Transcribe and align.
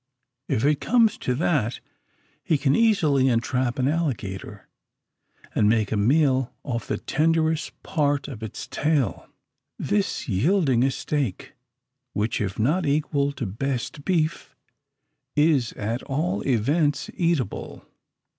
If 0.49 0.65
it 0.65 0.81
come 0.81 1.09
to 1.09 1.35
that, 1.35 1.79
he 2.43 2.57
can 2.57 2.75
easily 2.75 3.27
entrap 3.27 3.77
an 3.77 3.87
alligator, 3.87 4.67
and 5.53 5.69
make 5.69 5.91
a 5.91 5.95
meal 5.95 6.51
off 6.63 6.87
the 6.87 6.97
tenderest 6.97 7.83
part 7.83 8.27
of 8.27 8.41
its 8.41 8.65
tail; 8.65 9.27
this 9.77 10.27
yielding 10.27 10.83
a 10.83 10.89
steak 10.89 11.53
which, 12.13 12.41
if 12.41 12.57
not 12.57 12.87
equal 12.87 13.31
to 13.33 13.45
best 13.45 14.03
beef, 14.03 14.55
is 15.35 15.71
at 15.73 16.01
all 16.01 16.41
events 16.47 17.11
eatable. 17.13 17.85